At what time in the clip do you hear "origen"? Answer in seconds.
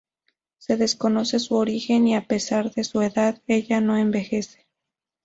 1.57-2.07